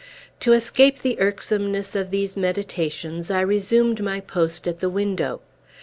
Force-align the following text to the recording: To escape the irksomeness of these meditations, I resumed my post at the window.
To 0.39 0.53
escape 0.53 1.03
the 1.03 1.15
irksomeness 1.19 1.93
of 1.95 2.09
these 2.09 2.35
meditations, 2.35 3.29
I 3.29 3.41
resumed 3.41 4.01
my 4.03 4.19
post 4.19 4.67
at 4.67 4.79
the 4.79 4.89
window. 4.89 5.41